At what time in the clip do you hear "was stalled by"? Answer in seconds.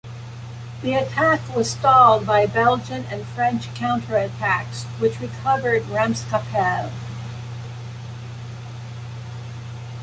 1.55-2.47